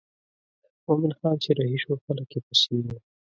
[0.85, 2.95] مومن خان چې رهي شو خلک یې پسې وو.